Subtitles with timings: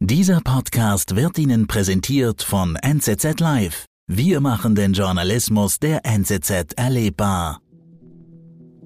[0.00, 3.86] Dieser Podcast wird Ihnen präsentiert von NZZ Live.
[4.06, 7.62] Wir machen den Journalismus der NZZ erlebbar.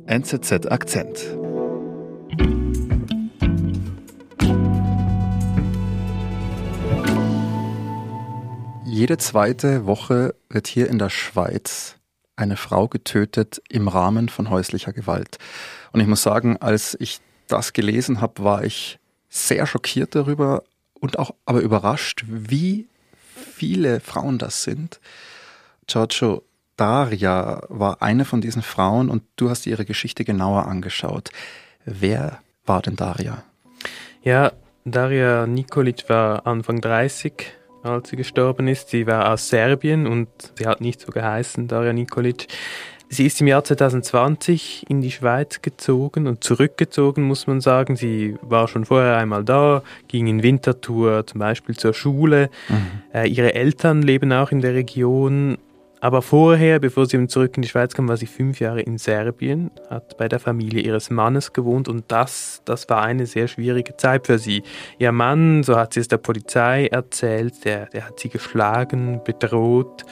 [0.06, 1.18] NZZ Akzent.
[8.84, 11.96] Jede zweite Woche wird hier in der Schweiz
[12.36, 15.38] eine Frau getötet im Rahmen von häuslicher Gewalt.
[15.90, 17.18] Und ich muss sagen, als ich
[17.48, 20.62] das gelesen habe, war ich sehr schockiert darüber,
[21.00, 22.86] und auch aber überrascht, wie
[23.34, 25.00] viele Frauen das sind.
[25.86, 26.42] Giorgio
[26.76, 31.30] Daria war eine von diesen Frauen und du hast ihre Geschichte genauer angeschaut.
[31.84, 33.42] Wer war denn Daria?
[34.22, 34.52] Ja,
[34.84, 37.32] Daria Nikolic war Anfang 30,
[37.82, 38.88] als sie gestorben ist.
[38.88, 42.46] Sie war aus Serbien und sie hat nicht so geheißen, Daria Nikolic.
[43.12, 47.96] Sie ist im Jahr 2020 in die Schweiz gezogen und zurückgezogen, muss man sagen.
[47.96, 52.50] Sie war schon vorher einmal da, ging in Wintertour zum Beispiel zur Schule.
[52.68, 53.02] Mhm.
[53.12, 55.58] Äh, ihre Eltern leben auch in der Region.
[55.98, 59.72] Aber vorher, bevor sie zurück in die Schweiz kam, war sie fünf Jahre in Serbien,
[59.90, 64.28] hat bei der Familie ihres Mannes gewohnt und das, das war eine sehr schwierige Zeit
[64.28, 64.62] für sie.
[64.98, 70.06] Ihr Mann, so hat sie es der Polizei erzählt, der, der hat sie geschlagen, bedroht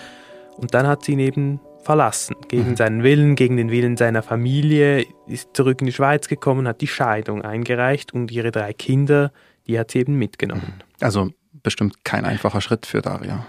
[0.57, 2.36] und dann hat sie ihn eben verlassen.
[2.48, 2.77] Gegen mhm.
[2.77, 6.86] seinen Willen, gegen den Willen seiner Familie, ist zurück in die Schweiz gekommen, hat die
[6.86, 9.33] Scheidung eingereicht und ihre drei Kinder,
[9.67, 10.75] die hat sie eben mitgenommen.
[10.77, 10.83] Mhm.
[11.00, 11.31] Also
[11.62, 13.47] bestimmt kein einfacher Schritt für Daria.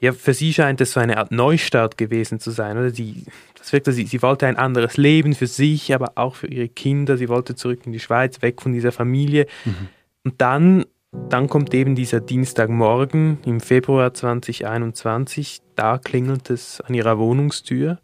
[0.00, 2.88] Ja, für sie scheint es so eine Art Neustart gewesen zu sein, oder?
[2.88, 3.24] Sie,
[3.58, 7.18] das wirkte, sie, sie wollte ein anderes Leben für sich, aber auch für ihre Kinder.
[7.18, 9.46] Sie wollte zurück in die Schweiz, weg von dieser Familie.
[9.66, 9.88] Mhm.
[10.24, 10.86] Und dann
[11.28, 15.60] dann kommt eben dieser Dienstagmorgen im Februar 2021.
[15.74, 17.98] Da klingelt es an ihrer Wohnungstür.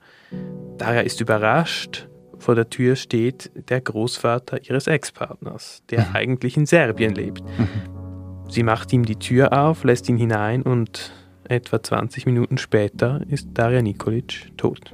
[0.78, 2.08] Daher ist überrascht.
[2.38, 6.14] Vor der Tür steht der Großvater ihres Ex-Partners, der mhm.
[6.14, 7.42] eigentlich in Serbien lebt.
[7.42, 7.68] Mhm.
[8.48, 11.12] Sie macht ihm die Tür auf, lässt ihn hinein und
[11.44, 14.92] etwa 20 Minuten später ist Daria Nikolic tot.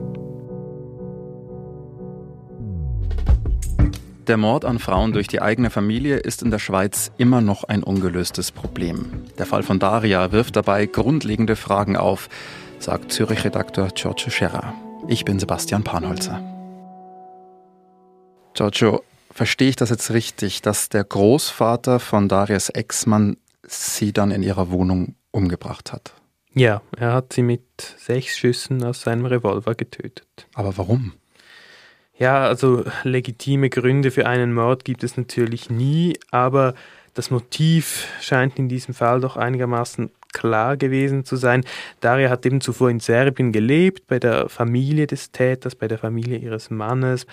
[4.28, 7.82] Der Mord an Frauen durch die eigene Familie ist in der Schweiz immer noch ein
[7.82, 9.24] ungelöstes Problem.
[9.38, 12.28] Der Fall von Daria wirft dabei grundlegende Fragen auf,
[12.78, 14.74] sagt Zürich-Redakteur Giorgio Scherrer.
[15.06, 16.42] Ich bin Sebastian Panholzer.
[18.52, 24.42] Giorgio, verstehe ich das jetzt richtig, dass der Großvater von Darias Ex-Mann sie dann in
[24.42, 26.12] ihrer Wohnung umgebracht hat?
[26.52, 27.62] Ja, er hat sie mit
[27.96, 30.46] sechs Schüssen aus seinem Revolver getötet.
[30.52, 31.14] Aber warum?
[32.18, 36.74] Ja, also legitime Gründe für einen Mord gibt es natürlich nie, aber
[37.14, 41.64] das Motiv scheint in diesem Fall doch einigermaßen klar gewesen zu sein.
[42.00, 46.38] Daria hat eben zuvor in Serbien gelebt, bei der Familie des Täters, bei der Familie
[46.38, 47.26] ihres Mannes.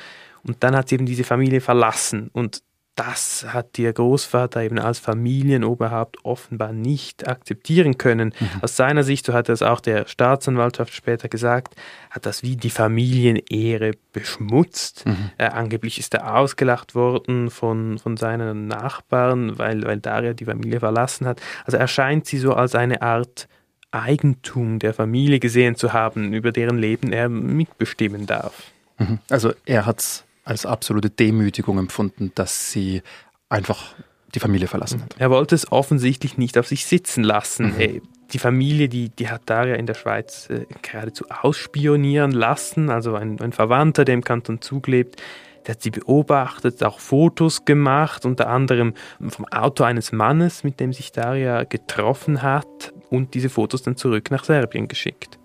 [0.44, 2.30] Und dann hat sie eben diese Familie verlassen.
[2.32, 2.62] Und
[2.96, 8.34] das hat ihr Großvater eben als Familienoberhaupt offenbar nicht akzeptieren können.
[8.40, 8.62] Mhm.
[8.62, 11.76] Aus seiner Sicht, so hat er es auch der Staatsanwaltschaft später gesagt,
[12.10, 15.06] hat das wie die Familienehre beschmutzt.
[15.06, 15.32] Mhm.
[15.38, 20.80] Äh, angeblich ist er ausgelacht worden von, von seinen Nachbarn, weil, weil Daria die Familie
[20.80, 21.42] verlassen hat.
[21.66, 23.50] Also erscheint sie so als eine Art
[23.92, 28.72] Eigentum der Familie gesehen zu haben, über deren Leben er mitbestimmen darf.
[28.98, 29.20] Mhm.
[29.30, 33.02] Also er hat es als absolute Demütigung empfunden, dass sie
[33.50, 33.96] einfach
[34.34, 35.16] die Familie verlassen hat.
[35.18, 37.74] Er wollte es offensichtlich nicht auf sich sitzen lassen.
[37.78, 38.02] Mhm.
[38.32, 42.90] Die Familie, die, die hat Daria in der Schweiz äh, geradezu ausspionieren lassen.
[42.90, 45.22] Also ein, ein Verwandter, der im Kanton Zug lebt,
[45.66, 48.94] der hat sie beobachtet, auch Fotos gemacht, unter anderem
[49.28, 54.30] vom Auto eines Mannes, mit dem sich Daria getroffen hat und diese Fotos dann zurück
[54.30, 55.40] nach Serbien geschickt.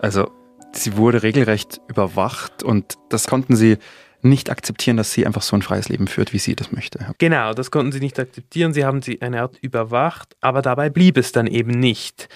[0.00, 0.30] Also
[0.72, 3.78] sie wurde regelrecht überwacht und das konnten sie
[4.22, 7.14] nicht akzeptieren, dass sie einfach so ein freies Leben führt, wie sie das möchte.
[7.18, 8.72] Genau, das konnten sie nicht akzeptieren.
[8.72, 12.28] Sie haben sie eine Art überwacht, aber dabei blieb es dann eben nicht.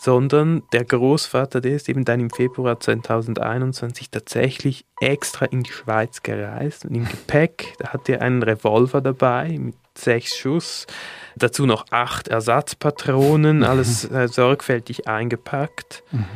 [0.00, 6.22] Sondern der Großvater, der ist eben dann im Februar 2021 tatsächlich extra in die Schweiz
[6.22, 10.86] gereist und im Gepäck, da hat er einen Revolver dabei mit sechs Schuss,
[11.34, 16.04] dazu noch acht Ersatzpatronen, alles äh, sorgfältig eingepackt.
[16.12, 16.26] Mhm.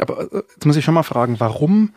[0.00, 1.92] Aber äh, jetzt muss ich schon mal fragen, warum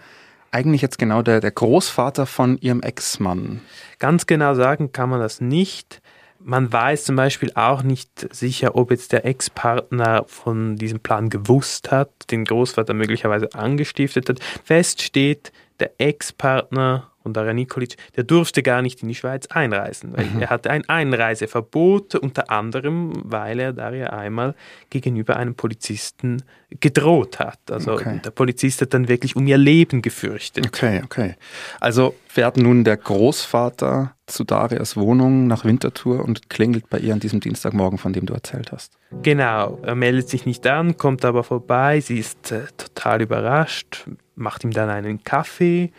[0.51, 3.62] eigentlich jetzt genau der, der Großvater von ihrem Ex-Mann?
[4.00, 6.01] Ganz genau sagen kann man das nicht.
[6.44, 11.92] Man weiß zum Beispiel auch nicht sicher, ob jetzt der Ex-Partner von diesem Plan gewusst
[11.92, 14.39] hat, den Großvater möglicherweise angestiftet hat.
[14.63, 20.12] Fest steht, der Ex-Partner und Daria Nikolic, der durfte gar nicht in die Schweiz einreisen,
[20.12, 20.41] mhm.
[20.41, 24.56] er hatte ein Einreiseverbot, unter anderem, weil er Daria einmal
[24.89, 26.44] gegenüber einem Polizisten
[26.79, 27.59] gedroht hat.
[27.69, 28.21] Also okay.
[28.23, 30.65] der Polizist hat dann wirklich um ihr Leben gefürchtet.
[30.68, 31.35] Okay, okay.
[31.79, 37.19] Also fährt nun der Großvater zu Darias Wohnung nach Winterthur und klingelt bei ihr an
[37.19, 38.97] diesem Dienstagmorgen, von dem du erzählt hast.
[39.21, 44.06] Genau, er meldet sich nicht an, kommt aber vorbei, sie ist äh, total überrascht,
[44.41, 45.91] macht ihm dann einen Kaffee,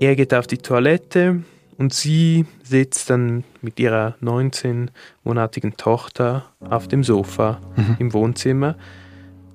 [0.00, 1.42] er geht auf die Toilette
[1.76, 7.96] und sie sitzt dann mit ihrer 19-monatigen Tochter auf dem Sofa mhm.
[7.98, 8.76] im Wohnzimmer.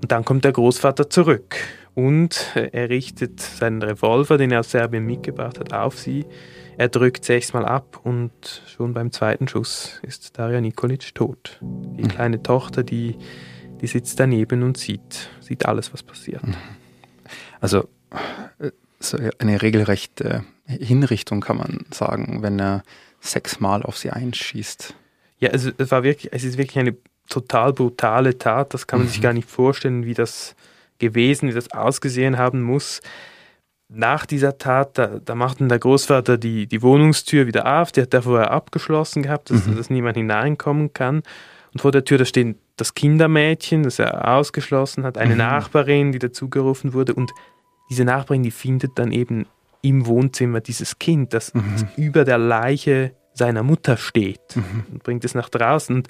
[0.01, 1.55] Und dann kommt der Großvater zurück
[1.93, 6.25] und er richtet seinen Revolver, den er aus Serbien mitgebracht hat, auf sie.
[6.77, 11.59] Er drückt sechsmal ab und schon beim zweiten Schuss ist Daria Nikolic tot.
[11.61, 12.07] Die mhm.
[12.07, 13.17] kleine Tochter, die,
[13.81, 16.45] die sitzt daneben und sieht, sieht alles, was passiert.
[16.47, 16.55] Mhm.
[17.59, 17.87] Also
[18.99, 22.83] so eine regelrechte Hinrichtung kann man sagen, wenn er
[23.21, 24.93] sechsmal auf sie einschießt.
[25.39, 26.95] Ja, also es war wirklich, es ist wirklich eine
[27.29, 28.73] total brutale Tat.
[28.73, 29.11] Das kann man mhm.
[29.11, 30.55] sich gar nicht vorstellen, wie das
[30.99, 33.01] gewesen, wie das ausgesehen haben muss.
[33.87, 38.01] Nach dieser Tat, da, da macht dann der Großvater die, die Wohnungstür wieder auf, die
[38.01, 39.77] hat er vorher abgeschlossen gehabt, dass, mhm.
[39.77, 41.23] dass niemand hineinkommen kann.
[41.73, 45.39] Und vor der Tür, da steht das Kindermädchen, das er ausgeschlossen hat, eine mhm.
[45.39, 47.31] Nachbarin, die dazugerufen wurde und
[47.89, 49.45] diese Nachbarin, die findet dann eben
[49.81, 51.63] im Wohnzimmer dieses Kind, das, mhm.
[51.73, 54.85] das über der Leiche seiner Mutter steht mhm.
[54.91, 55.95] und bringt es nach draußen.
[55.95, 56.07] Und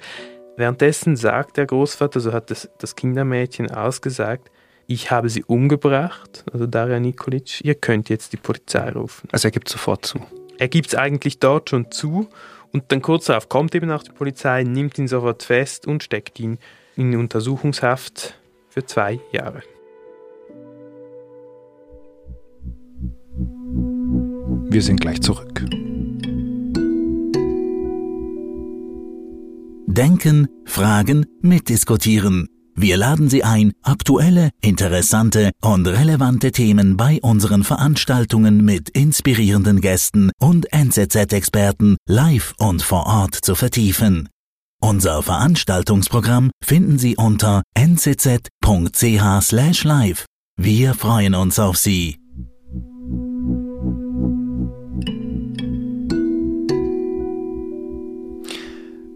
[0.56, 4.50] währenddessen sagt der Großvater, so hat das, das Kindermädchen ausgesagt,
[4.86, 9.28] ich habe sie umgebracht, also Daria Nikolic, ihr könnt jetzt die Polizei rufen.
[9.30, 10.18] Also er gibt sofort zu.
[10.58, 12.28] Er gibt es eigentlich dort schon zu
[12.72, 16.38] und dann kurz darauf kommt eben auch die Polizei, nimmt ihn sofort fest und steckt
[16.40, 16.58] ihn
[16.96, 18.38] in Untersuchungshaft
[18.68, 19.62] für zwei Jahre.
[24.72, 25.64] Wir sind gleich zurück.
[29.86, 32.46] Denken, fragen, mitdiskutieren.
[32.82, 40.30] Wir laden Sie ein, aktuelle, interessante und relevante Themen bei unseren Veranstaltungen mit inspirierenden Gästen
[40.40, 44.30] und NZZ-Experten live und vor Ort zu vertiefen.
[44.80, 48.48] Unser Veranstaltungsprogramm finden Sie unter nzz.ch/live.
[50.56, 52.16] Wir freuen uns auf Sie.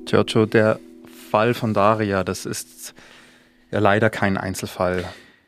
[0.04, 0.78] Giorgio, der
[1.30, 2.92] Fall von Daria, das ist
[3.74, 5.04] ja leider kein Einzelfall.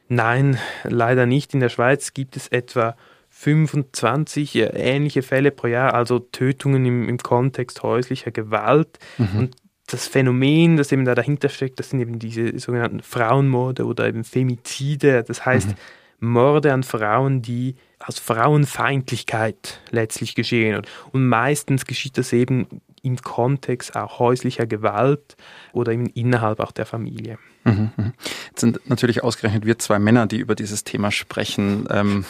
[0.08, 1.54] Nein, leider nicht.
[1.54, 2.96] In der Schweiz gibt es etwa
[3.30, 8.98] 25 ähnliche Fälle pro Jahr, also Tötungen im, im Kontext häuslicher Gewalt.
[9.18, 9.38] Mhm.
[9.38, 9.56] Und
[9.86, 14.24] das Phänomen, das eben da dahinter steckt, das sind eben diese sogenannten Frauenmorde oder eben
[14.24, 15.22] Femizide.
[15.22, 15.74] Das heißt, mhm.
[16.18, 20.82] Morde an Frauen, die aus Frauenfeindlichkeit letztlich geschehen.
[21.12, 25.36] Und meistens geschieht das eben im Kontext auch häuslicher Gewalt
[25.72, 27.38] oder innerhalb auch der Familie.
[27.66, 28.12] Mhm, mhm.
[28.48, 31.86] Jetzt sind natürlich ausgerechnet wir zwei Männer, die über dieses Thema sprechen.
[31.90, 32.24] Ähm,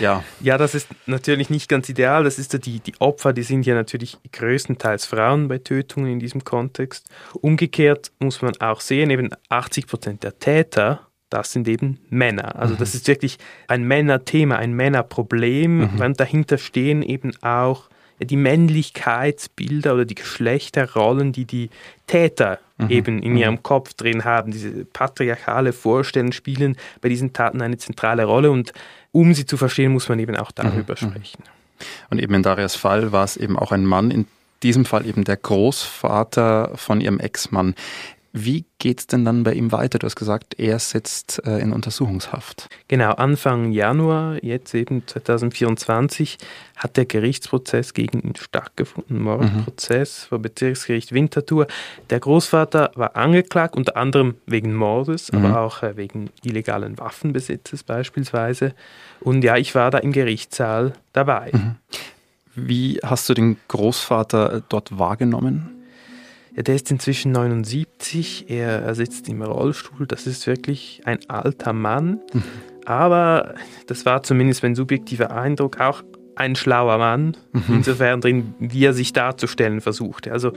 [0.00, 0.24] ja.
[0.40, 2.24] ja, das ist natürlich nicht ganz ideal.
[2.24, 6.18] Das ist ja die, die Opfer, die sind ja natürlich größtenteils Frauen bei Tötungen in
[6.18, 7.08] diesem Kontext.
[7.34, 12.56] Umgekehrt muss man auch sehen, eben 80 Prozent der Täter das sind eben Männer.
[12.56, 12.78] Also mhm.
[12.78, 16.00] das ist wirklich ein Männerthema, ein Männerproblem, mhm.
[16.00, 17.88] und dahinter stehen eben auch
[18.24, 21.70] die Männlichkeitsbilder oder die Geschlechterrollen, die die
[22.06, 22.90] Täter mhm.
[22.90, 23.38] eben in mhm.
[23.38, 24.52] ihrem Kopf drin haben.
[24.52, 28.72] Diese patriarchale Vorstellungen spielen bei diesen Taten eine zentrale Rolle und
[29.12, 31.10] um sie zu verstehen, muss man eben auch darüber mhm.
[31.10, 31.42] sprechen.
[32.10, 34.26] Und eben in Darias Fall war es eben auch ein Mann, in
[34.62, 37.74] diesem Fall eben der Großvater von ihrem Ex-Mann.
[38.34, 39.98] Wie geht es denn dann bei ihm weiter?
[39.98, 42.68] Du hast gesagt, er sitzt äh, in Untersuchungshaft.
[42.88, 46.38] Genau, Anfang Januar, jetzt eben 2024,
[46.76, 50.28] hat der Gerichtsprozess gegen ihn stattgefunden, Mordprozess mhm.
[50.30, 51.66] vor Bezirksgericht Winterthur.
[52.08, 55.44] Der Großvater war angeklagt, unter anderem wegen Mordes, mhm.
[55.44, 58.74] aber auch äh, wegen illegalen Waffenbesitzes beispielsweise.
[59.20, 61.50] Und ja, ich war da im Gerichtssaal dabei.
[61.52, 61.74] Mhm.
[62.54, 65.71] Wie hast du den Großvater äh, dort wahrgenommen?
[66.54, 72.20] Ja, der ist inzwischen 79, er, sitzt im Rollstuhl, das ist wirklich ein alter Mann.
[72.32, 72.42] Mhm.
[72.84, 73.54] Aber
[73.86, 76.02] das war zumindest mein subjektiver Eindruck auch
[76.34, 77.62] ein schlauer Mann, mhm.
[77.68, 80.32] insofern drin, wie er sich darzustellen versuchte.
[80.32, 80.52] Also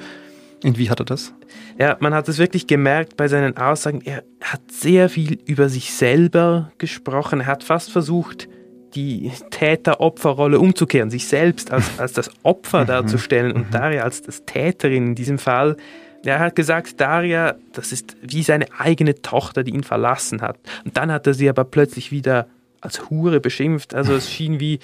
[0.64, 1.34] und wie hat er das?
[1.78, 4.02] Ja, man hat es wirklich gemerkt bei seinen Aussagen.
[4.04, 7.42] Er hat sehr viel über sich selber gesprochen.
[7.42, 8.48] Er hat fast versucht,
[8.96, 12.88] die Täter-Opfer-Rolle umzukehren, sich selbst als, als das Opfer mhm.
[12.88, 13.72] darzustellen und mhm.
[13.72, 15.78] Daria als das Täterin in diesem Fall.
[16.24, 20.58] Er hat gesagt, Daria, das ist wie seine eigene Tochter, die ihn verlassen hat.
[20.84, 22.48] Und dann hat er sie aber plötzlich wieder
[22.82, 23.94] als Hure beschimpft.
[23.94, 24.80] Also es schien wie,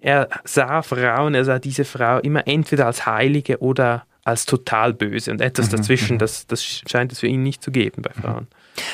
[0.00, 5.30] er sah Frauen, er sah diese Frau immer entweder als Heilige oder als total böse
[5.30, 8.48] und etwas mhm, dazwischen, das, das scheint es für ihn nicht zu geben bei Frauen.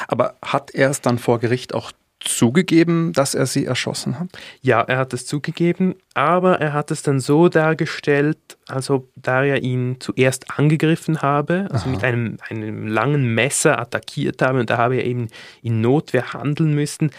[0.08, 4.28] Aber hat er es dann vor Gericht auch zugegeben, dass er sie erschossen hat?
[4.60, 9.56] Ja, er hat es zugegeben, aber er hat es dann so dargestellt, als ob Daria
[9.56, 11.90] ihn zuerst angegriffen habe, also Aha.
[11.90, 15.28] mit einem, einem langen Messer attackiert habe und da habe er eben
[15.62, 17.10] in Notwehr handeln müssen.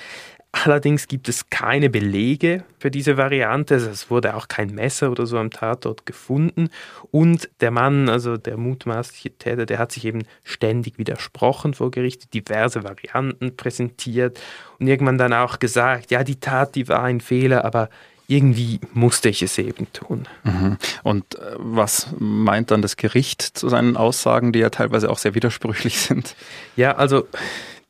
[0.53, 3.75] Allerdings gibt es keine Belege für diese Variante.
[3.75, 6.69] Also es wurde auch kein Messer oder so am Tatort gefunden.
[7.09, 12.33] Und der Mann, also der mutmaßliche Täter, der hat sich eben ständig widersprochen vor Gericht,
[12.33, 14.41] diverse Varianten präsentiert
[14.77, 17.89] und irgendwann dann auch gesagt, ja, die Tat, die war ein Fehler, aber
[18.27, 20.27] irgendwie musste ich es eben tun.
[20.43, 20.77] Mhm.
[21.03, 25.35] Und äh, was meint dann das Gericht zu seinen Aussagen, die ja teilweise auch sehr
[25.35, 26.35] widersprüchlich sind?
[26.75, 27.27] Ja, also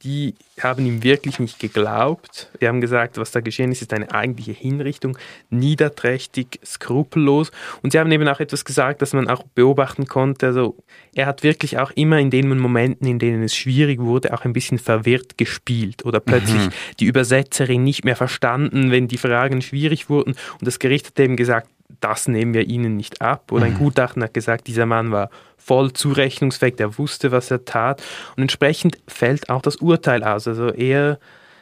[0.04, 2.50] die haben ihm wirklich nicht geglaubt.
[2.60, 5.18] Die haben gesagt, was da geschehen ist, ist eine eigentliche Hinrichtung,
[5.50, 7.52] niederträchtig, skrupellos.
[7.84, 10.48] Und sie haben eben auch etwas gesagt, das man auch beobachten konnte.
[10.48, 10.76] Also
[11.14, 14.54] er hat wirklich auch immer in den Momenten, in denen es schwierig wurde, auch ein
[14.54, 16.72] bisschen verwirrt gespielt oder plötzlich mhm.
[17.00, 20.36] die Übersetzerin nicht mehr verstanden, wenn die Fragen schwierig wurden.
[20.60, 21.68] Und das Gericht hat eben gesagt,
[22.00, 23.52] das nehmen wir ihnen nicht ab.
[23.52, 23.80] Oder ein mhm.
[23.80, 28.02] Gutachten hat gesagt, dieser Mann war voll zurechnungsfähig, der wusste, was er tat.
[28.36, 30.48] Und entsprechend fällt auch das Urteil aus.
[30.48, 31.20] Also er,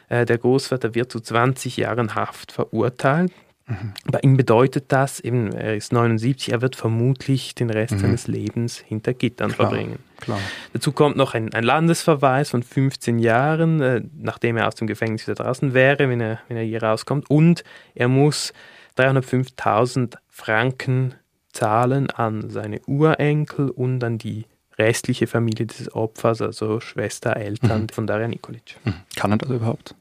[0.08, 3.32] äh, der Großvater, wird zu 20 Jahren Haft verurteilt.
[3.70, 3.92] Mhm.
[4.10, 7.98] Bei ihm bedeutet das, eben, er ist 79, er wird vermutlich den Rest mhm.
[8.00, 9.98] seines Lebens hinter Gittern klar, verbringen.
[10.20, 10.40] Klar.
[10.72, 15.26] Dazu kommt noch ein, ein, Landesverweis von 15 Jahren, äh, nachdem er aus dem Gefängnis
[15.26, 17.30] wieder draußen wäre, wenn er, wenn er hier rauskommt.
[17.30, 17.62] Und
[17.94, 18.52] er muss
[18.96, 21.14] 305.000 Franken
[21.52, 24.46] zahlen an seine Urenkel und an die
[24.78, 27.88] restliche Familie des Opfers, also Schwester, Eltern mhm.
[27.90, 28.76] von Daria Nikolic.
[28.84, 28.94] Mhm.
[29.16, 29.94] Kann er das überhaupt?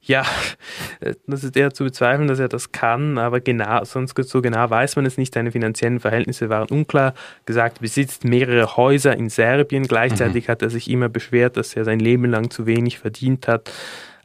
[0.00, 0.24] Ja,
[1.26, 4.96] das ist eher zu bezweifeln, dass er das kann, aber genau, sonst so genau weiß
[4.96, 5.34] man es nicht.
[5.34, 7.14] Seine finanziellen Verhältnisse waren unklar.
[7.46, 9.86] Gesagt, besitzt mehrere Häuser in Serbien.
[9.86, 10.52] Gleichzeitig mhm.
[10.52, 13.70] hat er sich immer beschwert, dass er sein Leben lang zu wenig verdient hat.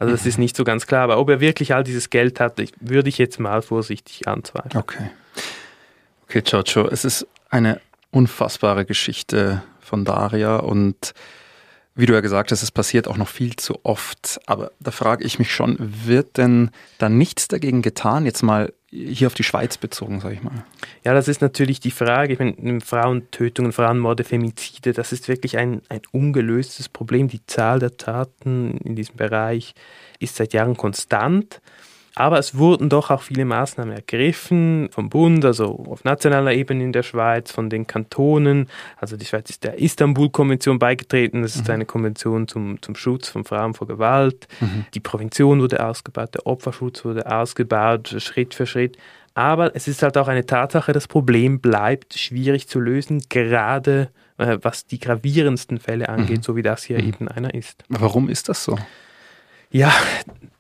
[0.04, 1.04] Also das ist nicht so ganz klar.
[1.04, 4.82] Aber ob er wirklich all dieses Geld hat, würde ich jetzt mal vorsichtig anzweifeln.
[4.82, 5.10] Okay.
[6.28, 7.80] Okay, Giorgio, es ist eine
[8.12, 11.14] unfassbare Geschichte von Daria und
[11.96, 14.40] wie du ja gesagt hast, es passiert auch noch viel zu oft.
[14.48, 18.26] Aber da frage ich mich schon, wird denn da nichts dagegen getan?
[18.26, 20.66] Jetzt mal hier auf die Schweiz bezogen, sage ich mal.
[21.04, 22.34] Ja, das ist natürlich die Frage.
[22.34, 27.28] Ich meine, Frauentötungen, Frauenmorde, Femizide, das ist wirklich ein, ein ungelöstes Problem.
[27.28, 29.74] Die Zahl der Taten in diesem Bereich
[30.20, 31.60] ist seit Jahren konstant.
[32.16, 36.94] Aber es wurden doch auch viele Maßnahmen ergriffen vom Bund, also auf nationaler Ebene in
[36.94, 38.70] der Schweiz, von den Kantonen.
[38.98, 41.42] Also die Schweiz ist der Istanbul-Konvention beigetreten.
[41.42, 41.74] Das ist mhm.
[41.74, 44.48] eine Konvention zum, zum Schutz von Frauen vor Gewalt.
[44.60, 44.86] Mhm.
[44.94, 48.98] Die Prävention wurde ausgebaut, der Opferschutz wurde ausgebaut, Schritt für Schritt.
[49.34, 54.60] Aber es ist halt auch eine Tatsache, das Problem bleibt schwierig zu lösen, gerade äh,
[54.62, 56.44] was die gravierendsten Fälle angeht, mhm.
[56.44, 57.08] so wie das hier mhm.
[57.08, 57.84] eben einer ist.
[57.90, 58.78] Warum ist das so?
[59.74, 59.92] Ja,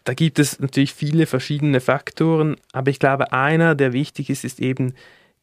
[0.03, 4.59] da gibt es natürlich viele verschiedene Faktoren, aber ich glaube, einer, der wichtig ist, ist
[4.59, 4.95] eben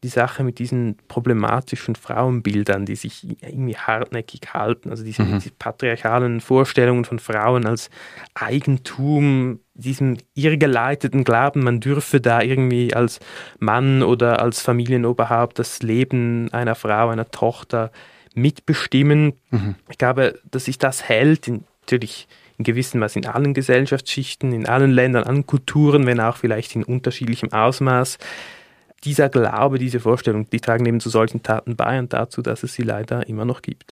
[0.03, 5.39] die Sache mit diesen problematischen Frauenbildern, die sich irgendwie hartnäckig halten, also diese, mhm.
[5.39, 7.91] diese patriarchalen Vorstellungen von Frauen als
[8.35, 13.21] Eigentum, diesem irrgeleiteten Glauben, man dürfe da irgendwie als
[13.61, 17.93] Mann oder als Familienoberhaupt das Leben einer Frau, einer Tochter
[18.35, 19.35] mitbestimmen.
[19.51, 19.77] Mhm.
[19.91, 21.49] Ich glaube, dass sich das hält,
[21.83, 22.27] natürlich
[22.61, 26.85] in gewissem Maß in allen Gesellschaftsschichten, in allen Ländern, allen Kulturen, wenn auch vielleicht in
[26.85, 28.19] unterschiedlichem Ausmaß.
[29.03, 32.75] Dieser Glaube, diese Vorstellung, die tragen eben zu solchen Taten bei und dazu, dass es
[32.75, 33.95] sie leider immer noch gibt.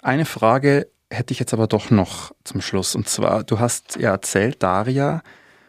[0.00, 2.94] Eine Frage hätte ich jetzt aber doch noch zum Schluss.
[2.94, 5.22] Und zwar, du hast ja erzählt, Daria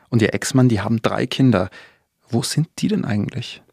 [0.09, 1.71] und ihr Ex-Mann, die haben drei Kinder.
[2.29, 3.63] Wo sind die denn eigentlich?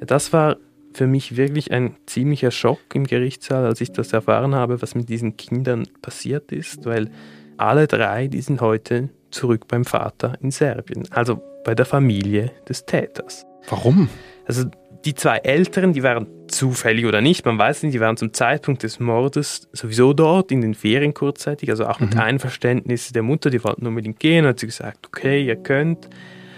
[0.00, 0.56] Ja, das war
[0.98, 5.08] für mich wirklich ein ziemlicher Schock im Gerichtssaal, als ich das erfahren habe, was mit
[5.08, 7.08] diesen Kindern passiert ist, weil
[7.56, 12.84] alle drei, die sind heute zurück beim Vater in Serbien, also bei der Familie des
[12.84, 13.46] Täters.
[13.68, 14.08] Warum?
[14.44, 14.64] Also
[15.04, 18.82] die zwei Älteren, die waren zufällig oder nicht, man weiß nicht, die waren zum Zeitpunkt
[18.82, 22.20] des Mordes sowieso dort in den Ferien kurzzeitig, also auch mit mhm.
[22.20, 26.08] Einverständnis der Mutter, die wollten unbedingt gehen, hat sie gesagt, okay, ihr könnt.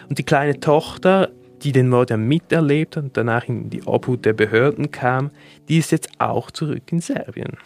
[0.08, 1.30] Und die kleine Tochter
[1.62, 5.30] die den Mord ja miterlebt und danach in die Obhut der Behörden kam,
[5.68, 7.56] die ist jetzt auch zurück in Serbien.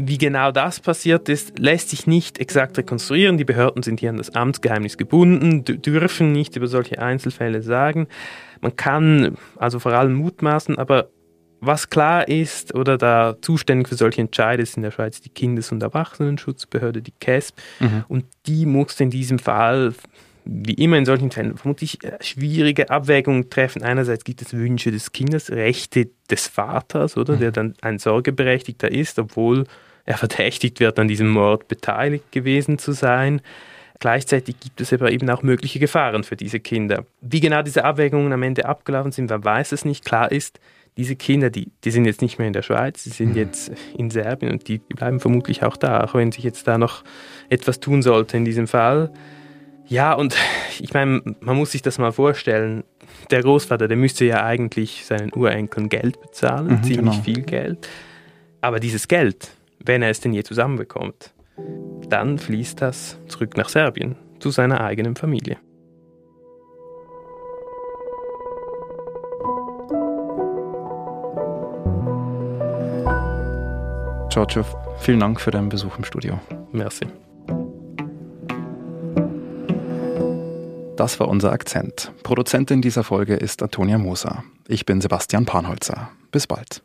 [0.00, 3.36] Wie genau das passiert ist, lässt sich nicht exakt rekonstruieren.
[3.36, 8.06] Die Behörden sind hier an das Amtsgeheimnis gebunden, dürfen nicht über solche Einzelfälle sagen.
[8.60, 11.08] Man kann also vor allem mutmaßen, aber
[11.60, 15.72] was klar ist oder da zuständig für solche Entscheide ist in der Schweiz die Kindes-
[15.72, 17.60] und Erwachsenenschutzbehörde, die KESB.
[17.80, 18.04] Mhm.
[18.06, 19.94] Und die muss in diesem Fall
[20.50, 23.82] wie immer in solchen Fällen vermutlich äh, schwierige Abwägungen treffen.
[23.82, 29.18] Einerseits gibt es Wünsche des Kindes, Rechte des Vaters, oder, der dann ein Sorgeberechtigter ist,
[29.18, 29.64] obwohl
[30.06, 33.42] er verdächtigt wird, an diesem Mord beteiligt gewesen zu sein.
[34.00, 37.04] Gleichzeitig gibt es aber eben auch mögliche Gefahren für diese Kinder.
[37.20, 40.06] Wie genau diese Abwägungen am Ende abgelaufen sind, wer weiß es nicht.
[40.06, 40.60] Klar ist,
[40.96, 43.36] diese Kinder, die, die sind jetzt nicht mehr in der Schweiz, die sind mhm.
[43.36, 46.78] jetzt in Serbien und die, die bleiben vermutlich auch da, auch wenn sich jetzt da
[46.78, 47.04] noch
[47.50, 49.12] etwas tun sollte in diesem Fall.
[49.88, 50.36] Ja, und
[50.80, 52.84] ich meine, man muss sich das mal vorstellen.
[53.30, 57.22] Der Großvater, der müsste ja eigentlich seinen Urenkeln Geld bezahlen, mhm, ziemlich genau.
[57.22, 57.88] viel Geld.
[58.60, 59.50] Aber dieses Geld,
[59.84, 61.32] wenn er es denn je zusammenbekommt,
[62.08, 65.56] dann fließt das zurück nach Serbien, zu seiner eigenen Familie.
[74.28, 74.64] Giorgio,
[74.98, 76.38] vielen Dank für deinen Besuch im Studio.
[76.72, 77.06] Merci.
[80.98, 82.10] Das war unser Akzent.
[82.24, 84.42] Produzentin dieser Folge ist Antonia Moser.
[84.66, 86.10] Ich bin Sebastian Panholzer.
[86.32, 86.82] Bis bald.